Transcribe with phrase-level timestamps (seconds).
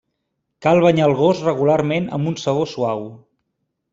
[0.65, 3.07] Cal banyar el gos regularment amb un sabó suau.